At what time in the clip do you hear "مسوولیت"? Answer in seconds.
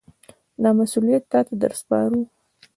0.77-1.23